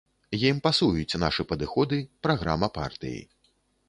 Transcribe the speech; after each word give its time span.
Ім 0.51 0.59
пасуюць 0.67 1.19
нашы 1.23 1.45
падыходы, 1.51 1.99
праграма 2.29 2.71
партыі. 2.79 3.21